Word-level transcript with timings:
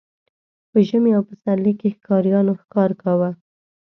په 0.69 0.77
ژمي 0.87 1.11
او 1.17 1.23
پسرلي 1.29 1.73
کې 1.79 1.93
ښکاریانو 1.95 2.53
ښکار 2.61 2.91
کاوه. 3.01 3.29